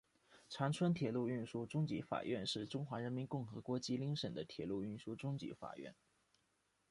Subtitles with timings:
[0.49, 5.93] 长春铁路运输中级法院是中华人民共和国吉林省的铁路运输中级法院。